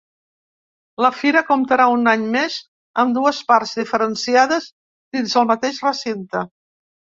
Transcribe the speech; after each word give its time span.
La 1.05 1.11
fira 1.17 1.43
comptarà 1.49 1.85
un 1.97 2.09
any 2.13 2.23
més 2.37 2.57
amb 3.05 3.15
dues 3.19 3.43
parts 3.53 3.75
diferenciades 3.83 4.73
dins 5.19 5.39
el 5.45 5.49
mateix 5.55 5.85
recinte. 5.89 6.47